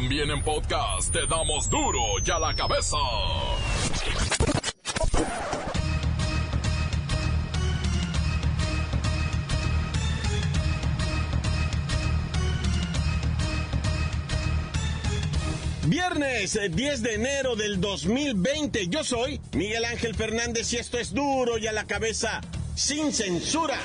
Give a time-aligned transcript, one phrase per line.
[0.00, 2.96] También en podcast te damos duro y a la cabeza.
[15.86, 18.86] Viernes 10 de enero del 2020.
[18.86, 22.40] Yo soy Miguel Ángel Fernández y esto es duro y a la cabeza
[22.76, 23.80] sin censura.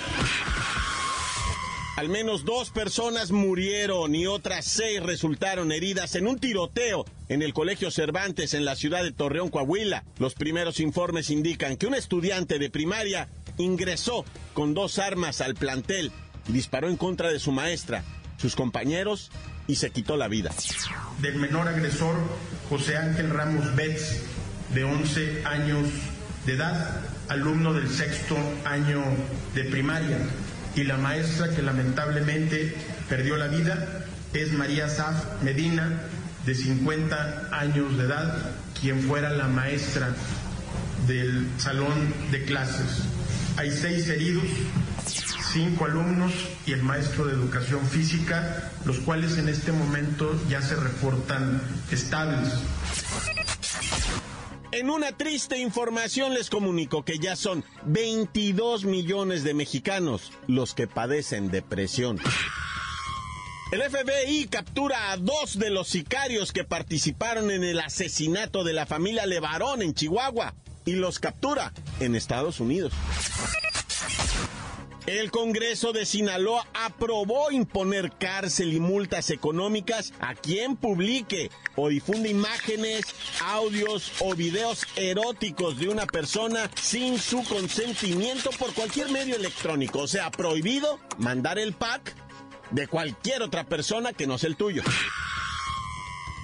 [1.96, 7.54] Al menos dos personas murieron y otras seis resultaron heridas en un tiroteo en el
[7.54, 10.04] Colegio Cervantes en la ciudad de Torreón, Coahuila.
[10.18, 13.28] Los primeros informes indican que un estudiante de primaria
[13.60, 14.26] ingresó
[14.56, 16.12] con dos armas al plantel
[16.50, 18.04] y disparó en contra de su maestra,
[18.38, 19.30] sus compañeros
[19.68, 20.52] y se quitó la vida.
[21.22, 22.16] Del menor agresor,
[22.70, 24.20] José Ángel Ramos Betts,
[24.74, 25.88] de 11 años
[26.48, 28.36] de edad, alumno del sexto
[28.66, 29.04] año
[29.54, 30.18] de primaria,
[30.76, 32.76] y la maestra que lamentablemente
[33.10, 36.02] perdió la vida es María Saf Medina,
[36.46, 38.38] de 50 años de edad,
[38.80, 40.10] quien fuera la maestra
[41.08, 43.04] del salón de clases.
[43.58, 44.44] Hay seis heridos,
[45.54, 46.34] cinco alumnos
[46.66, 52.50] y el maestro de educación física, los cuales en este momento ya se reportan estables.
[54.76, 60.88] En una triste información les comunico que ya son 22 millones de mexicanos los que
[60.88, 62.20] padecen depresión.
[63.72, 68.88] El FBI captura a dos de los sicarios que participaron en el asesinato de la
[68.88, 72.94] familia Levarón en Chihuahua y los captura en Estados Unidos.
[75.06, 82.30] El Congreso de Sinaloa aprobó imponer cárcel y multas económicas a quien publique o difunde
[82.30, 83.04] imágenes,
[83.42, 90.00] audios o videos eróticos de una persona sin su consentimiento por cualquier medio electrónico.
[90.00, 92.16] O sea, prohibido mandar el pack
[92.72, 94.84] de cualquier otra persona que no sea el tuyo.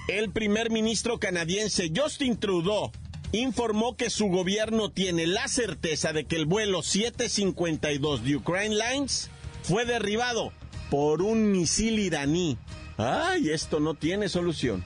[0.06, 2.92] El primer ministro canadiense Justin Trudeau
[3.32, 9.30] informó que su gobierno tiene la certeza de que el vuelo 752 de Ukraine Lines
[9.62, 10.52] fue derribado
[10.90, 12.58] por un misil iraní.
[12.98, 14.84] Ay, esto no tiene solución.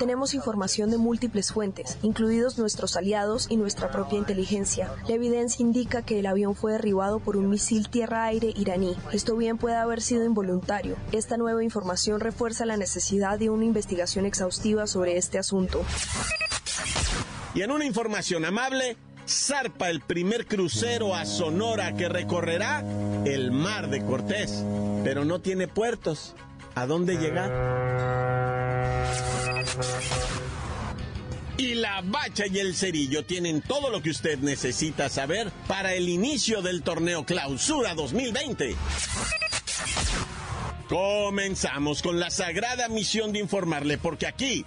[0.00, 4.90] Tenemos información de múltiples fuentes, incluidos nuestros aliados y nuestra propia inteligencia.
[5.06, 8.96] La evidencia indica que el avión fue derribado por un misil tierra-aire iraní.
[9.12, 10.96] Esto bien puede haber sido involuntario.
[11.12, 15.84] Esta nueva información refuerza la necesidad de una investigación exhaustiva sobre este asunto.
[17.54, 18.96] Y en una información amable,
[19.28, 22.84] zarpa el primer crucero a Sonora que recorrerá
[23.24, 24.64] el mar de Cortés,
[25.04, 26.34] pero no tiene puertos.
[26.74, 27.52] ¿A dónde llegar?
[31.56, 36.08] Y la bacha y el cerillo tienen todo lo que usted necesita saber para el
[36.08, 38.74] inicio del torneo Clausura 2020.
[40.88, 44.66] Comenzamos con la sagrada misión de informarle, porque aquí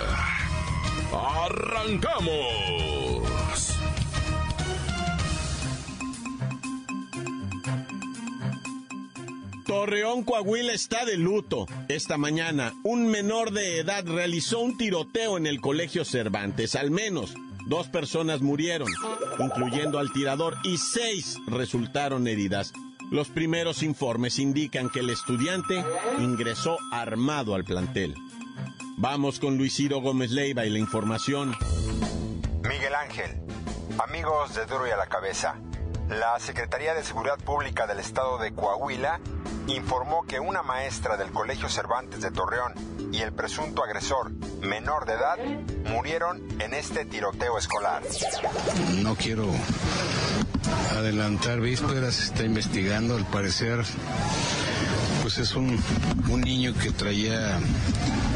[1.13, 2.31] ¡Arrancamos!
[9.65, 11.65] Torreón, Coahuila está de luto.
[11.87, 16.75] Esta mañana, un menor de edad realizó un tiroteo en el Colegio Cervantes.
[16.75, 17.33] Al menos
[17.67, 18.89] dos personas murieron,
[19.39, 22.73] incluyendo al tirador, y seis resultaron heridas.
[23.11, 25.83] Los primeros informes indican que el estudiante
[26.19, 28.15] ingresó armado al plantel.
[29.01, 31.55] Vamos con Luis Ciro Gómez Leiva y la información.
[32.61, 33.31] Miguel Ángel,
[33.97, 35.55] amigos de Duro y a la Cabeza,
[36.07, 39.19] la Secretaría de Seguridad Pública del Estado de Coahuila
[39.65, 42.73] informó que una maestra del Colegio Cervantes de Torreón
[43.11, 44.29] y el presunto agresor
[44.61, 45.39] menor de edad
[45.89, 48.03] murieron en este tiroteo escolar.
[48.97, 49.47] No quiero
[50.91, 53.83] adelantar vísperas, se está investigando, al parecer
[55.33, 55.81] pues es un,
[56.29, 57.57] un niño que traía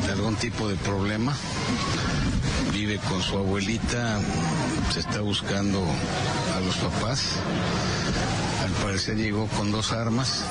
[0.10, 1.36] algún tipo de problema.
[2.72, 4.18] Vive con su abuelita,
[4.94, 5.84] se está buscando
[6.56, 7.34] a los papás.
[8.64, 10.46] Al parecer llegó con dos armas.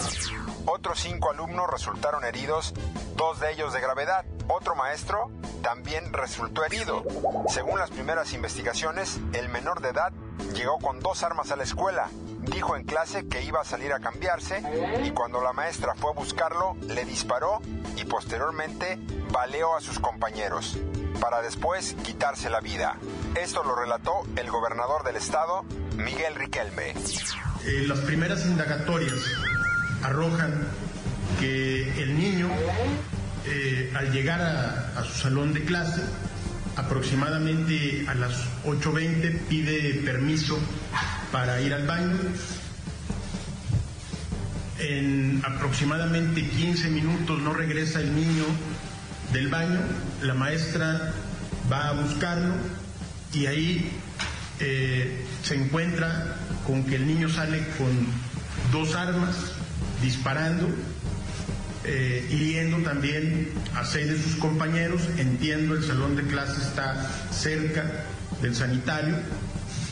[0.66, 2.74] Otros cinco alumnos resultaron heridos,
[3.16, 4.26] dos de ellos de gravedad.
[4.48, 5.30] Otro maestro
[5.62, 7.04] también resultó herido.
[7.48, 10.12] Según las primeras investigaciones, el menor de edad
[10.54, 12.08] llegó con dos armas a la escuela.
[12.40, 14.62] Dijo en clase que iba a salir a cambiarse
[15.02, 17.60] y cuando la maestra fue a buscarlo, le disparó
[17.96, 18.98] y posteriormente
[19.32, 20.76] baleó a sus compañeros,
[21.20, 22.96] para después quitarse la vida.
[23.34, 25.64] Esto lo relató el gobernador del estado,
[25.96, 26.90] Miguel Riquelme.
[26.90, 29.18] Eh, las primeras indagatorias
[30.02, 30.68] arrojan
[31.40, 32.48] que el niño,
[33.46, 36.02] eh, al llegar a, a su salón de clase,
[36.76, 38.32] aproximadamente a las
[38.64, 40.58] 8.20 pide permiso
[41.32, 42.16] para ir al baño.
[44.78, 48.44] En aproximadamente 15 minutos no regresa el niño
[49.32, 49.80] del baño,
[50.22, 51.12] la maestra
[51.70, 52.54] va a buscarlo
[53.32, 53.90] y ahí
[54.60, 56.36] eh, se encuentra
[56.66, 58.06] con que el niño sale con
[58.72, 59.34] dos armas
[60.02, 60.68] disparando,
[61.84, 65.02] eh, hiriendo también a seis de sus compañeros.
[65.18, 68.06] Entiendo, el salón de clase está cerca
[68.40, 69.16] del sanitario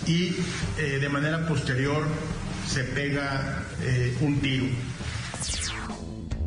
[0.07, 0.37] y
[0.79, 2.05] eh, de manera posterior
[2.67, 4.67] se pega eh, un tiro.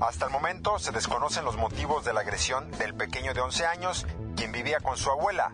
[0.02, 4.06] Hasta el momento se desconocen los motivos de la agresión del pequeño de 11 años,
[4.36, 5.54] quien vivía con su abuela,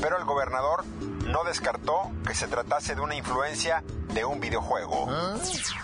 [0.00, 0.84] pero el gobernador
[1.26, 3.82] no descartó que se tratase de una influencia
[4.12, 5.08] de un videojuego.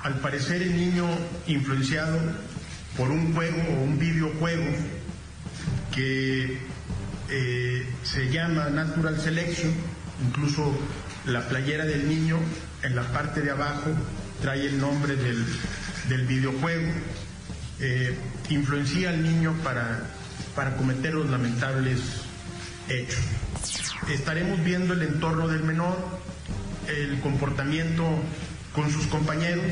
[0.02, 1.06] Al parecer el niño
[1.46, 2.18] influenciado
[2.96, 4.64] por un juego o un videojuego
[5.94, 6.58] que
[7.30, 9.72] eh, se llama Natural Selection,
[10.26, 10.72] incluso
[11.26, 12.38] la playera del niño
[12.82, 13.90] en la parte de abajo
[14.42, 15.44] trae el nombre del,
[16.08, 16.88] del videojuego,
[17.80, 18.14] eh,
[18.50, 20.06] influencia al niño para,
[20.54, 22.00] para cometer los lamentables
[22.88, 23.20] hechos.
[24.10, 25.96] Estaremos viendo el entorno del menor,
[26.88, 28.04] el comportamiento
[28.74, 29.64] con sus compañeros,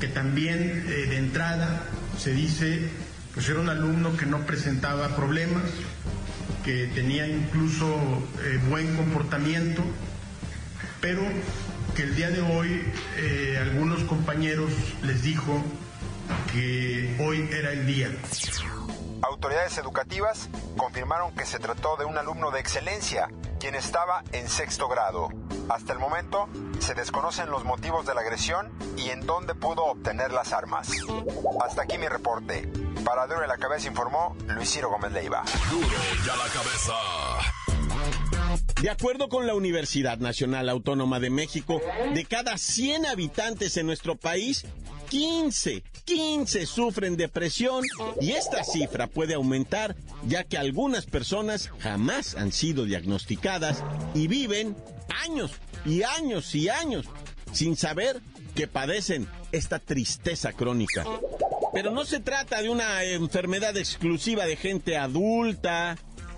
[0.00, 1.86] que también eh, de entrada
[2.18, 2.88] se dice,
[3.34, 5.64] pues era un alumno que no presentaba problemas,
[6.64, 7.86] que tenía incluso
[8.44, 9.82] eh, buen comportamiento,
[11.00, 11.22] pero
[11.94, 12.82] que el día de hoy
[13.18, 14.72] eh, algunos compañeros
[15.02, 15.62] les dijo
[16.52, 18.10] que hoy era el día.
[19.34, 23.28] Autoridades educativas confirmaron que se trató de un alumno de excelencia,
[23.58, 25.28] quien estaba en sexto grado.
[25.68, 26.48] Hasta el momento
[26.78, 30.88] se desconocen los motivos de la agresión y en dónde pudo obtener las armas.
[31.60, 32.70] Hasta aquí mi reporte.
[33.04, 35.42] Para Duro en la Cabeza informó Luis Ciro Gómez Leiva.
[35.68, 35.88] Duro
[36.24, 36.94] ya la cabeza.
[38.80, 41.80] De acuerdo con la Universidad Nacional Autónoma de México,
[42.14, 44.64] de cada 100 habitantes en nuestro país,
[45.14, 47.84] 15, 15 sufren depresión
[48.20, 49.94] y esta cifra puede aumentar
[50.26, 54.74] ya que algunas personas jamás han sido diagnosticadas y viven
[55.22, 55.52] años
[55.86, 57.06] y años y años
[57.52, 58.20] sin saber
[58.56, 61.04] que padecen esta tristeza crónica.
[61.72, 65.96] Pero no se trata de una enfermedad exclusiva de gente adulta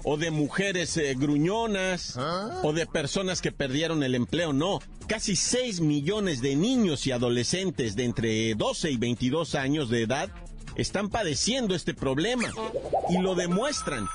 [0.09, 2.17] o de mujeres eh, gruñonas
[2.63, 4.79] o de personas que perdieron el empleo, no.
[5.09, 10.31] Casi 6 millones de niños y adolescentes de entre 12 y 22 años de edad
[10.77, 12.53] están padeciendo este problema
[13.11, 14.07] y lo demuestran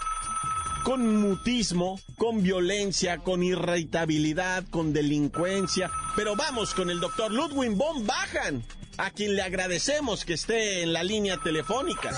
[0.86, 5.92] con mutismo, con violencia, con irritabilidad, con delincuencia.
[6.16, 8.64] Pero vamos con el doctor Ludwig von Bajan,
[8.98, 12.12] a quien le agradecemos que esté en la línea telefónica.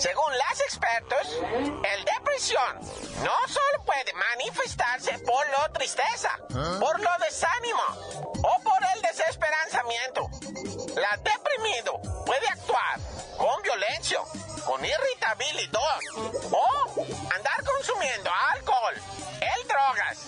[0.00, 2.80] Según las expertos, el depresión
[3.24, 6.38] no solo puede manifestarse por la tristeza,
[6.80, 7.82] por lo desánimo
[8.42, 10.28] o por el desesperanzamiento.
[10.96, 12.98] La deprimido puede actuar
[13.36, 14.20] con violencia,
[14.64, 15.98] con irritabilidad
[16.50, 20.18] o andar consumiendo alcohol, el drogas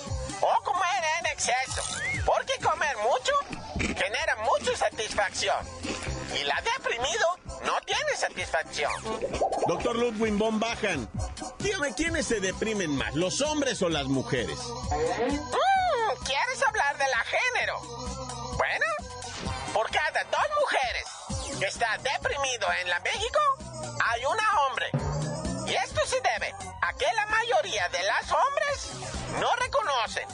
[0.40, 1.82] o comer en exceso.
[2.24, 3.32] Porque comer mucho
[3.78, 5.66] genera mucha satisfacción.
[6.38, 7.39] Y la deprimido
[7.70, 8.90] no tiene satisfacción.
[9.68, 11.08] Doctor Ludwig von Bajan,
[11.60, 14.58] dígame quiénes se deprimen más, los hombres o las mujeres.
[14.58, 17.80] Mm, ¿Quieres hablar de la género?
[18.56, 18.86] Bueno,
[19.72, 23.38] por cada dos mujeres que está deprimido en la México,
[24.04, 24.90] hay una hombre.
[25.70, 28.90] Y esto se debe a que la mayoría de las hombres
[29.38, 30.26] no reconocen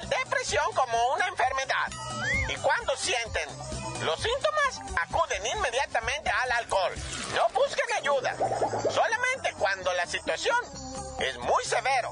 [0.00, 2.13] el depresión como una enfermedad.
[2.48, 3.48] Y cuando sienten
[4.04, 6.92] los síntomas, acuden inmediatamente al alcohol.
[7.34, 8.36] No busquen ayuda.
[8.90, 10.56] Solamente cuando la situación
[11.20, 12.10] es muy severo.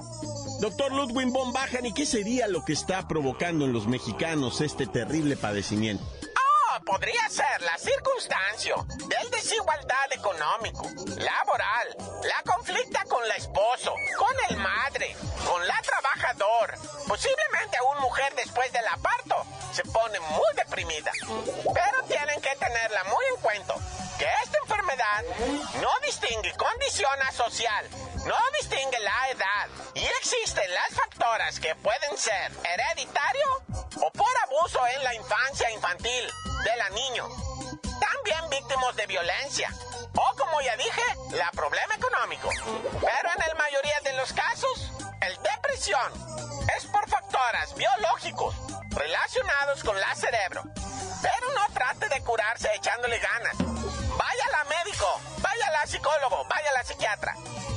[0.61, 4.87] Doctor Ludwig von Bajan, ¿y qué sería lo que está provocando en los mexicanos este
[4.87, 6.05] terrible padecimiento?
[6.05, 8.77] Oh, podría ser la circunstancia
[9.09, 16.75] del desigualdad económico, laboral, la conflicta con la esposo, con el madre, con la trabajador.
[17.09, 21.13] Posiblemente una mujer después del aparto se pone muy deprimida.
[21.75, 23.75] Pero tienen que tenerla muy en cuenta
[24.19, 25.23] que esta enfermedad
[25.81, 27.89] no distingue condición asocial
[28.27, 33.47] no distingue la edad y existen las factoras que pueden ser hereditario
[33.97, 36.31] o por abuso en la infancia infantil
[36.65, 37.29] de la niño.
[37.83, 39.71] También víctimas de violencia
[40.15, 41.03] o como ya dije,
[41.33, 42.49] la problema económico.
[42.61, 46.13] Pero en la mayoría de los casos, el depresión
[46.77, 48.55] es por factores biológicos
[48.95, 50.63] relacionados con la cerebro.
[51.23, 53.57] Pero no trate de curarse echándole ganas.
[53.59, 55.07] Vaya a médico,
[55.41, 57.35] vaya a psicólogo, vaya a psiquiatra,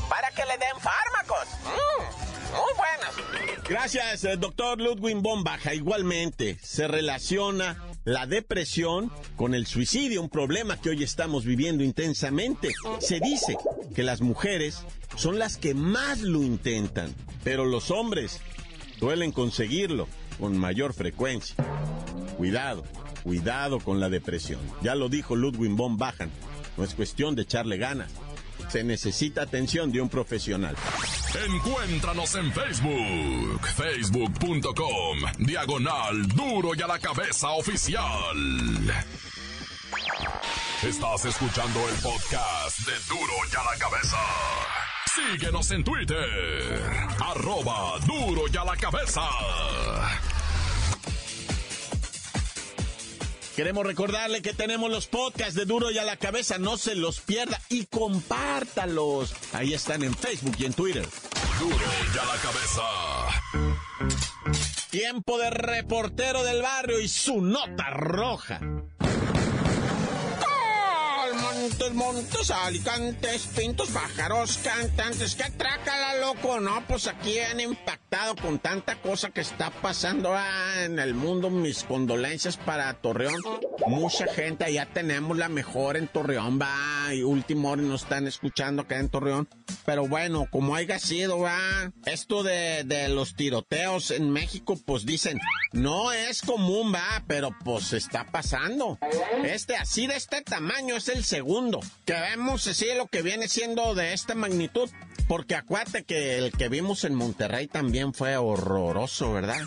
[0.09, 1.47] para que le den fármacos.
[1.63, 3.65] Mm, muy buenos.
[3.67, 5.73] Gracias, eh, doctor Ludwig Bombaja.
[5.73, 12.71] Igualmente, se relaciona la depresión con el suicidio, un problema que hoy estamos viviendo intensamente.
[12.99, 13.57] Se dice
[13.95, 14.83] que las mujeres
[15.15, 18.41] son las que más lo intentan, pero los hombres
[18.99, 20.07] suelen conseguirlo
[20.39, 21.55] con mayor frecuencia.
[22.37, 22.83] Cuidado,
[23.23, 24.59] cuidado con la depresión.
[24.81, 26.29] Ya lo dijo Ludwig von Bajan.
[26.77, 28.11] No es cuestión de echarle ganas.
[28.69, 30.75] Se necesita atención de un profesional.
[31.47, 38.03] Encuéntranos en Facebook, facebook.com, diagonal duro y a la cabeza oficial.
[40.83, 44.84] Estás escuchando el podcast de duro y a la cabeza.
[45.15, 46.79] Síguenos en Twitter,
[47.23, 49.21] arroba duro y a la cabeza.
[53.55, 57.21] Queremos recordarle que tenemos los podcasts de Duro y a la cabeza, no se los
[57.21, 59.33] pierda y compártalos.
[59.53, 61.07] Ahí están en Facebook y en Twitter.
[61.59, 61.77] Duro
[62.13, 62.81] y a la cabeza.
[64.89, 68.59] Tiempo de reportero del barrio y su nota roja.
[71.65, 76.85] Montes, montes, alicantes, pintos, pájaros, cantantes, que la loco, ¿no?
[76.87, 81.49] Pues aquí han impactado con tanta cosa que está pasando ah, en el mundo.
[81.49, 83.41] Mis condolencias para Torreón.
[83.87, 88.83] Mucha gente, ya tenemos la mejor en Torreón, va, y último hora nos están escuchando
[88.83, 89.49] acá en Torreón.
[89.85, 95.39] Pero bueno, como haya sido, va, esto de, de los tiroteos en México, pues dicen,
[95.71, 98.99] no es común, va, pero pues está pasando.
[99.43, 101.54] Este, así de este tamaño es el segundo
[102.05, 104.89] que vemos así lo que viene siendo de esta magnitud.
[105.27, 109.57] Porque acuérdate que el que vimos en Monterrey también fue horroroso, ¿verdad?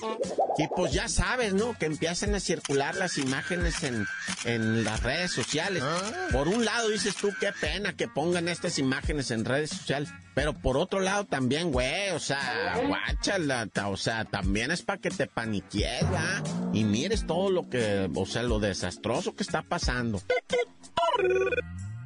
[0.56, 1.76] Y pues ya sabes, ¿no?
[1.76, 4.06] Que empiezan a circular las imágenes en,
[4.44, 5.82] en las redes sociales.
[5.84, 6.28] Ah.
[6.30, 10.10] Por un lado dices tú, qué pena que pongan estas imágenes en redes sociales.
[10.34, 15.10] Pero por otro lado también, güey, o sea, guáchala, o sea, también es para que
[15.10, 16.44] te paniques, ¿verdad?
[16.72, 20.22] Y mires todo lo que, o sea, lo desastroso que está pasando.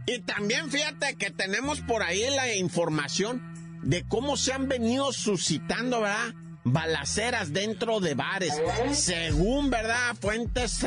[0.07, 3.41] Y también fíjate que tenemos por ahí la información
[3.83, 6.35] de cómo se han venido suscitando, ¿verdad?
[6.65, 8.53] Balaceras dentro de bares.
[8.93, 10.17] Según, ¿verdad?
[10.21, 10.85] Fuentes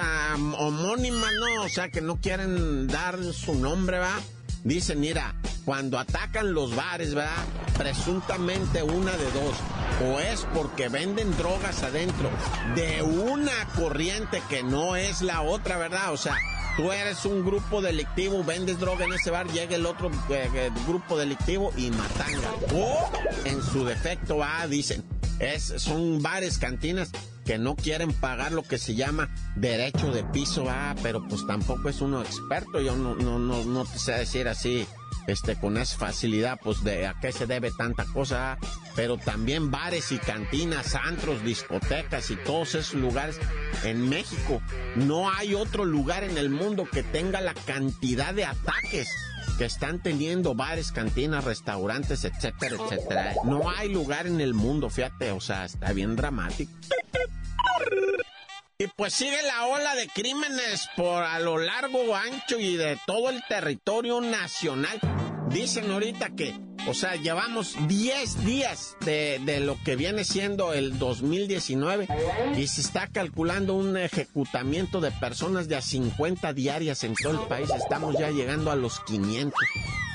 [0.57, 1.63] homónimas, ¿no?
[1.63, 4.22] O sea, que no quieren dar su nombre, ¿verdad?
[4.63, 7.43] Dicen, mira, cuando atacan los bares, ¿verdad?
[7.77, 9.55] Presuntamente una de dos.
[10.03, 12.29] O es porque venden drogas adentro
[12.75, 16.12] de una corriente que no es la otra, ¿verdad?
[16.13, 16.36] O sea,
[16.77, 20.72] tú eres un grupo delictivo, vendes droga en ese bar, llega el otro eh, eh,
[20.88, 22.51] grupo delictivo y matanga.
[22.74, 23.12] O
[23.46, 25.03] en su defecto, ah, dicen,
[25.39, 27.12] es, son bares, cantinas
[27.46, 31.89] que no quieren pagar lo que se llama derecho de piso, ah, pero pues tampoco
[31.89, 34.88] es uno experto, yo no, no, no, no te sé decir así
[35.27, 38.58] este, con esa facilidad, pues de a qué se debe tanta cosa,
[38.96, 43.39] pero también bares y cantinas, antros, discotecas y todos esos lugares
[43.84, 44.62] en México.
[44.96, 49.10] No hay otro lugar en el mundo que tenga la cantidad de ataques
[49.58, 53.34] que están teniendo bares, cantinas, restaurantes, etcétera, etcétera.
[53.46, 56.72] No hay lugar en el mundo, fíjate, o sea, está bien dramático.
[58.77, 63.29] Y pues sigue la ola de crímenes por a lo largo, ancho y de todo
[63.29, 65.00] el territorio nacional.
[65.48, 66.53] Dicen ahorita que,
[66.87, 72.07] o sea, llevamos 10 días de, de, lo que viene siendo el 2019
[72.57, 77.47] y se está calculando un ejecutamiento de personas de a 50 diarias en todo el
[77.47, 77.69] país.
[77.75, 79.53] Estamos ya llegando a los 500.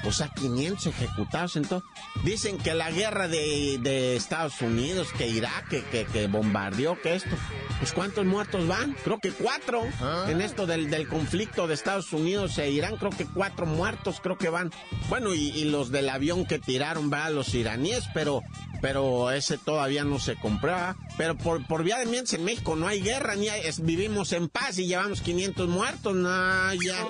[0.04, 1.82] O sea, 500 ejecutados en todo.
[2.24, 7.36] Dicen que la guerra de, de Estados Unidos, que Irak, que, que, bombardeó, que esto.
[7.78, 8.96] Pues ¿cuántos muertos van?
[9.04, 9.82] Creo que cuatro.
[10.00, 10.26] Ah.
[10.28, 14.38] En esto del, del, conflicto de Estados Unidos e Irán, creo que cuatro muertos, creo
[14.38, 14.70] que van.
[15.08, 18.43] Bueno, y, los del avión que tiraron, va, los iraníes, pero
[18.81, 20.97] pero ese todavía no se comprueba.
[21.17, 24.49] Pero por, por vía de mientras en México no hay guerra, ni hay, vivimos en
[24.49, 27.07] paz y llevamos 500 muertos, no, ya.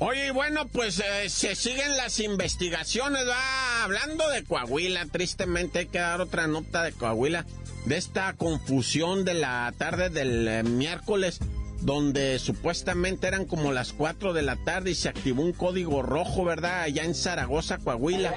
[0.00, 5.98] Oye, bueno, pues eh, se siguen las investigaciones, va hablando de Coahuila, tristemente hay que
[5.98, 7.44] dar otra nota de Coahuila,
[7.84, 11.40] de esta confusión de la tarde del eh, miércoles
[11.80, 16.44] donde supuestamente eran como las 4 de la tarde y se activó un código rojo,
[16.44, 16.82] ¿verdad?
[16.82, 18.34] Allá en Zaragoza, Coahuila,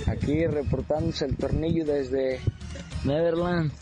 [0.07, 2.39] Aquí reportándose el tornillo desde
[3.03, 3.75] Netherlands.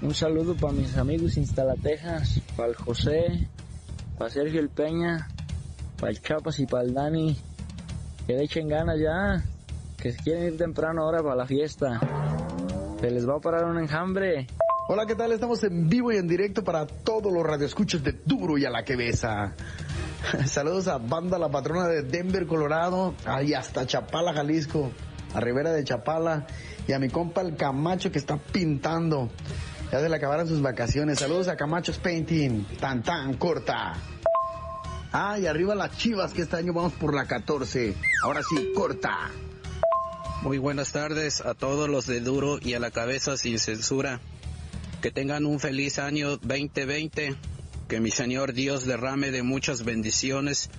[0.00, 3.48] Un saludo para mis amigos Instalatejas, para el José,
[4.18, 5.28] para Sergio El Peña,
[6.00, 7.38] para el Chapas y para el Dani.
[8.32, 9.44] Que le echen ganas ya,
[10.00, 12.00] que quieren ir temprano ahora para la fiesta.
[12.98, 14.46] Se les va a parar un enjambre.
[14.88, 15.32] Hola, ¿qué tal?
[15.32, 18.86] Estamos en vivo y en directo para todos los radioescuchos de Duro y a la
[18.86, 19.52] cabeza.
[20.46, 24.90] Saludos a Banda La Patrona de Denver, Colorado, ahí hasta Chapala, Jalisco,
[25.34, 26.46] a Rivera de Chapala,
[26.88, 29.28] y a mi compa el Camacho que está pintando.
[29.92, 31.18] Ya se le acabaron sus vacaciones.
[31.18, 32.64] Saludos a Camacho's Painting.
[32.80, 33.92] Tan tan corta.
[35.14, 37.94] Ah, y arriba las chivas que este año vamos por la 14.
[38.24, 39.30] Ahora sí, corta.
[40.40, 44.20] Muy buenas tardes a todos los de Duro y a la cabeza sin censura.
[45.02, 47.36] Que tengan un feliz año 2020.
[47.88, 50.70] Que mi Señor Dios derrame de muchas bendiciones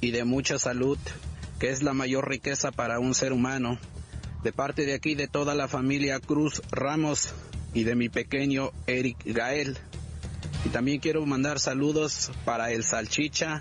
[0.00, 0.98] y de mucha salud,
[1.58, 3.78] que es la mayor riqueza para un ser humano.
[4.44, 7.34] De parte de aquí, de toda la familia Cruz Ramos
[7.74, 9.76] y de mi pequeño Eric Gael.
[10.64, 13.58] Y también quiero mandar saludos para el Salchicha,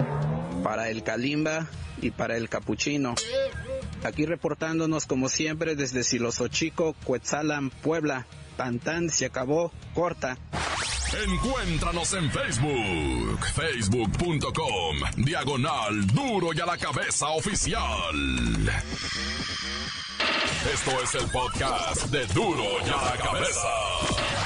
[0.63, 1.67] para el Kalimba
[2.01, 3.15] y para el Capuchino.
[4.03, 8.25] Aquí reportándonos como siempre desde Silosochico, Cuetzalan, Puebla.
[8.57, 10.37] Tan tan se acabó, corta.
[11.27, 17.81] Encuéntranos en Facebook, facebook.com, diagonal duro y a la cabeza oficial.
[20.73, 24.40] Esto es el podcast de duro y a la cabeza.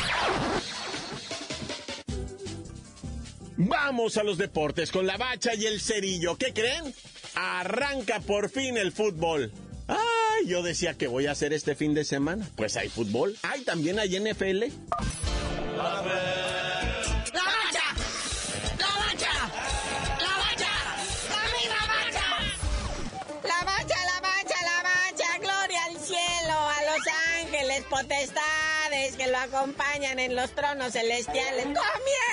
[3.57, 6.37] Vamos a los deportes con la bacha y el cerillo.
[6.37, 6.93] ¿Qué creen?
[7.35, 9.51] Arranca por fin el fútbol.
[9.87, 12.49] Ay, yo decía que voy a hacer este fin de semana.
[12.57, 13.37] Pues hay fútbol.
[13.43, 14.65] Hay también hay NFL.
[15.77, 16.25] ¡La bacha!
[17.33, 17.85] ¡La bacha!
[18.77, 19.33] ¡La bacha!
[20.19, 22.25] ¡La bacha!
[23.43, 27.03] La bacha, la bacha, la bacha, gloria al cielo, a los
[27.41, 31.63] ángeles potestades que lo acompañan en los tronos celestiales.
[31.63, 32.24] ¡Comienza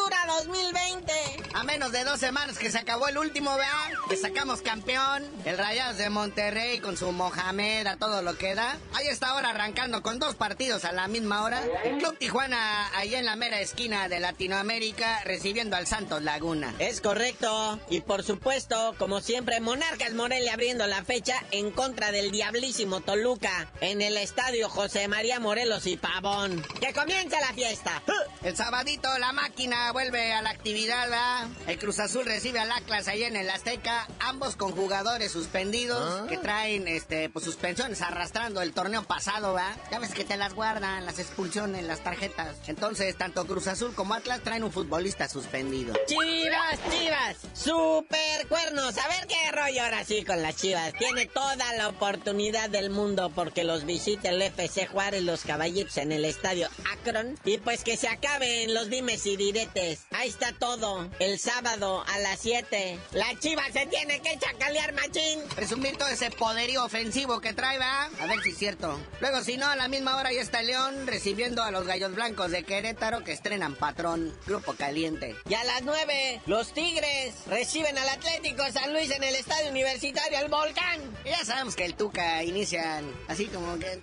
[0.00, 1.12] clausura 2020!
[1.54, 3.99] A menos de dos semanas que se acabó el último, ¿verdad?
[4.10, 5.24] Que sacamos campeón.
[5.44, 8.76] El Rayados de Monterrey con su Mohamed a todo lo que da.
[8.92, 11.62] Ahí está ahora arrancando con dos partidos a la misma hora.
[11.84, 16.74] El Club Tijuana, allá en la mera esquina de Latinoamérica, recibiendo al Santos Laguna.
[16.80, 17.78] Es correcto.
[17.88, 23.70] Y por supuesto, como siempre, Monarcas Morelia abriendo la fecha en contra del diablísimo Toluca
[23.80, 26.60] en el estadio José María Morelos y Pavón.
[26.80, 28.02] ¡Que comienza la fiesta!
[28.42, 31.48] El sabadito la máquina vuelve a la actividad, ¿verdad?
[31.66, 36.38] El Cruz Azul recibe al Atlas ahí en el Azteca, ambos con jugadores suspendidos que
[36.38, 39.76] traen este pues suspensiones arrastrando el torneo pasado, ¿verdad?
[39.90, 42.56] Ya ves que te las guardan, las expulsiones, las tarjetas.
[42.66, 45.94] Entonces, tanto Cruz Azul como Atlas traen un futbolista suspendido.
[46.06, 48.96] Chivas, chivas, super cuernos.
[48.98, 50.92] A ver qué rollo ahora sí con las chivas.
[50.94, 56.12] Tiene toda la oportunidad del mundo porque los visita el FC Juárez, los caballitos en
[56.12, 57.38] el estadio Akron.
[57.44, 60.06] Y pues que se acaben los dimes y diretes.
[60.10, 61.08] Ahí está todo.
[61.18, 62.98] El sábado a las 7.
[63.12, 65.40] La chiva se tiene que chacalear, machín.
[65.54, 68.04] Presumir todo ese poderío ofensivo que trae, ¿va?
[68.04, 68.98] A ver si es cierto.
[69.20, 72.50] Luego, si no, a la misma hora ya está León recibiendo a los Gallos Blancos
[72.50, 74.34] de Querétaro que estrenan patrón.
[74.46, 75.36] Grupo caliente.
[75.48, 80.38] Y a las 9, los Tigres reciben al Atlético San Luis en el Estadio Universitario
[80.38, 81.00] El Volcán.
[81.24, 84.00] Y ya sabemos que el Tuca inician así como que...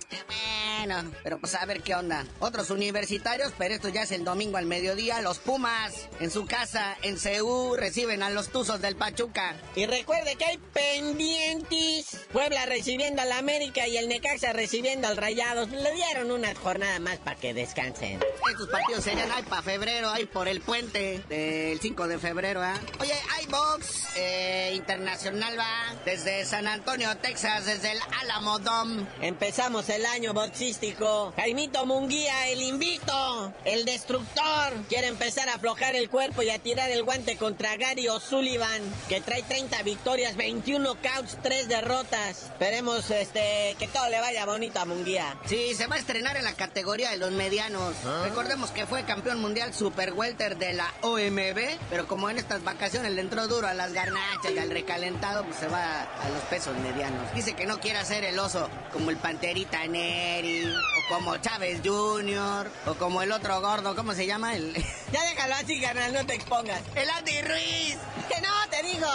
[0.78, 2.24] Bueno, pero pues a ver qué onda.
[2.38, 5.20] Otros universitarios, pero esto ya es el domingo al mediodía.
[5.22, 9.56] Los Pumas en su casa en Ceú reciben a los Tuzos del Pachuca.
[9.78, 12.26] Y recuerde que hay pendientes.
[12.32, 15.70] Puebla recibiendo al América y el Necaxa recibiendo al Rayados.
[15.70, 18.18] Le dieron una jornada más para que descansen.
[18.50, 22.74] Estos partidos serían ahí para febrero, ahí por el puente del 5 de febrero, ¿ah?
[22.98, 29.06] Oye, hay box eh, internacional, va, desde San Antonio, Texas, desde el Alamo Dome.
[29.20, 31.32] Empezamos el año boxístico.
[31.36, 36.90] Jaimito Munguía, el invito, el destructor, quiere empezar a aflojar el cuerpo y a tirar
[36.90, 42.44] el guante contra Gary O'Sullivan, que trae 30 victorias, 21 couch, 3 derrotas.
[42.44, 45.36] Esperemos este, que todo le vaya bonito a Munguía.
[45.46, 47.94] Sí, se va a estrenar en la categoría de los medianos.
[48.24, 53.12] Recordemos que fue campeón mundial super welter de la OMB, pero como en estas vacaciones
[53.12, 56.76] le entró duro a las garnachas y al recalentado, pues se va a los pesos
[56.78, 57.32] medianos.
[57.34, 62.70] Dice que no quiere hacer el oso como el Panterita Neri, o como Chávez Jr.,
[62.86, 64.56] o como el otro gordo, ¿cómo se llama?
[64.56, 64.74] El...
[65.12, 66.82] Ya déjalo así, carnal, no te expongas.
[66.94, 67.96] El Andy Ruiz.
[68.28, 69.08] Que no, te digo.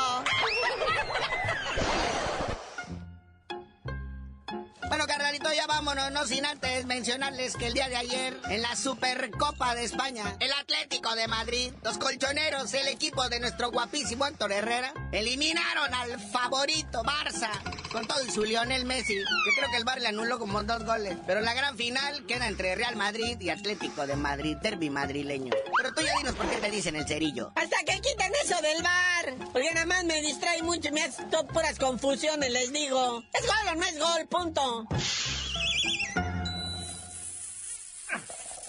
[4.87, 8.75] Bueno, carnalito, ya vámonos, no sin antes mencionarles que el día de ayer, en la
[8.75, 14.51] Supercopa de España, el Atlético de Madrid, los colchoneros, el equipo de nuestro guapísimo Héctor
[14.51, 17.49] Herrera, eliminaron al favorito Barça
[17.93, 20.83] con todo y su Lionel Messi, que creo que el Bar le anuló como dos
[20.83, 21.15] goles.
[21.27, 25.53] Pero la gran final queda entre Real Madrid y Atlético de Madrid, derby madrileño.
[25.77, 27.53] Pero tú ya dinos por qué te dicen el cerillo.
[27.55, 29.49] Hasta que quiten eso del bar.
[29.53, 33.23] Porque nada más me distrae mucho y me hace todo puras confusiones, les digo.
[33.31, 34.27] ¿Es gol o no es gol?
[34.27, 34.87] Punto.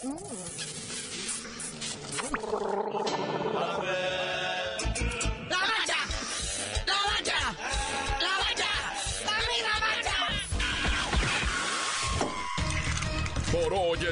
[0.03, 0.84] ¡La